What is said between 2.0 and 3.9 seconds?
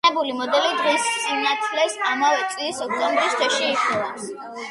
ამავე წლის ოქტომბრის თვეში